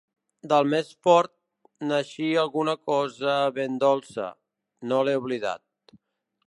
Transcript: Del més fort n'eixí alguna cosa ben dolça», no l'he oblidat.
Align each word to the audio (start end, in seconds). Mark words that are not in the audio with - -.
Del 0.51 0.69
més 0.69 0.87
fort 1.07 1.31
n'eixí 1.89 2.31
alguna 2.45 2.75
cosa 2.91 3.35
ben 3.59 3.77
dolça», 3.85 4.31
no 4.93 5.03
l'he 5.05 5.17
oblidat. 5.25 5.67